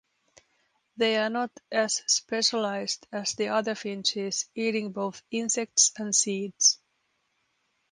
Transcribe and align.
They 0.97 1.17
are 1.17 1.29
not 1.29 1.51
as 1.71 2.01
specialised 2.07 3.05
as 3.11 3.35
the 3.35 3.49
other 3.49 3.75
finches, 3.75 4.49
eating 4.55 4.93
both 4.93 5.21
insects 5.29 5.91
and 5.95 6.15
seeds. 6.15 6.79